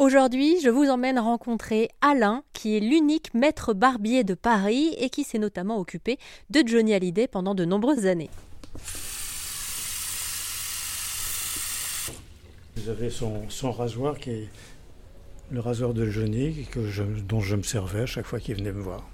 [0.00, 5.24] Aujourd'hui, je vous emmène rencontrer Alain, qui est l'unique maître barbier de Paris et qui
[5.24, 8.30] s'est notamment occupé de Johnny Hallyday pendant de nombreuses années.
[12.76, 14.48] Vous avez son, rasoir qui est
[15.50, 16.80] le rasoir de Johnny que
[17.20, 19.06] dont je me servais à chaque fois qu'il venait me voir.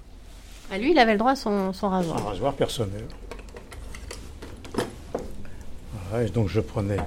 [0.71, 2.17] Ah, lui, il avait le droit à son, rasoir.
[2.17, 3.03] Un rasoir personnel.
[6.17, 6.99] et donc je prenais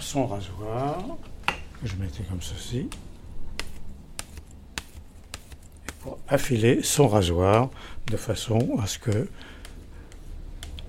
[0.00, 1.04] son rasoir,
[1.84, 2.88] je mettais comme ceci.
[6.04, 7.70] pour affiler son rasoir
[8.10, 9.26] de façon à ce que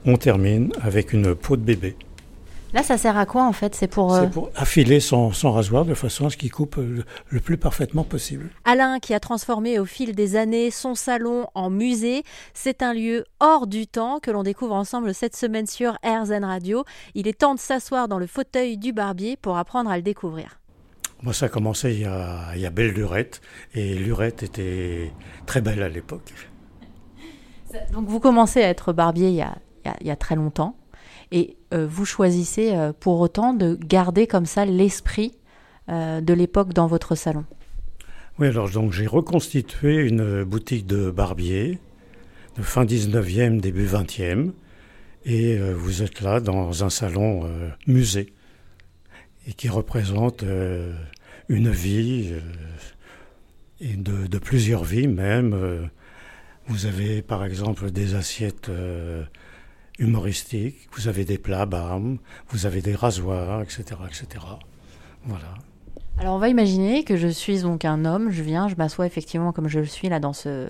[0.05, 1.95] on termine avec une peau de bébé.
[2.73, 3.73] Là, ça sert à quoi en fait?
[3.73, 7.57] C'est pour, euh, pour, affiler son, rasoir de façon à ce qu'il coupe le, plus
[7.57, 8.49] parfaitement possible.
[8.65, 13.23] Alain, qui a transformé au fil des années son salon en musée, c'est un lieu
[13.39, 16.83] hors du temps que l'on découvre ensemble cette semaine sur RZN Radio.
[17.13, 20.59] Il est temps de s'asseoir dans le fauteuil du barbier pour apprendre à le découvrir.
[21.25, 23.41] Moi, ça a commencé il y a, il y a belle lurette,
[23.73, 25.11] et lurette était
[25.47, 26.31] très belle à l'époque.
[27.91, 29.57] Donc vous commencez à être barbier il y a,
[30.01, 30.77] il y a très longtemps.
[31.31, 35.33] Et euh, vous choisissez euh, pour autant de garder comme ça l'esprit
[35.89, 37.43] euh, de l'époque dans votre salon.
[38.37, 41.79] Oui, alors donc j'ai reconstitué une boutique de barbier
[42.55, 44.51] de fin 19e, début 20e.
[45.25, 47.49] Et vous êtes là dans un salon
[47.87, 48.31] musée
[49.47, 50.43] et qui représente
[51.49, 52.33] une vie
[53.81, 55.89] et de, plusieurs vies même.
[56.67, 58.69] vous avez par exemple des assiettes
[59.99, 62.17] humoristique, vous avez des plats barmes,
[62.49, 64.45] vous avez des rasoirs, etc., etc.
[65.25, 65.53] Voilà.
[66.17, 69.51] Alors on va imaginer que je suis donc un homme, je viens, je m'assois effectivement
[69.51, 70.69] comme je le suis là dans ce,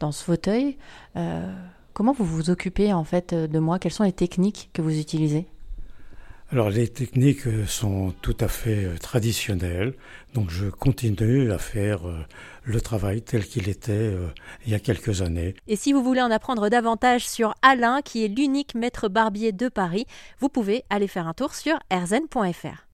[0.00, 0.78] dans ce fauteuil.
[1.16, 1.52] Euh,
[1.92, 3.78] comment vous vous occupez en fait de moi?
[3.78, 5.46] Quelles sont les techniques que vous utilisez?
[6.52, 9.94] Alors les techniques euh, sont tout à fait euh, traditionnelles,
[10.34, 12.18] donc je continue à faire euh,
[12.64, 14.12] le travail tel qu'il était
[14.66, 15.54] il y a quelques années.
[15.68, 19.68] Et si vous voulez en apprendre davantage sur Alain, qui est l'unique maître barbier de
[19.68, 20.06] Paris,
[20.40, 22.86] vous pouvez aller faire un tour sur erzen.fr.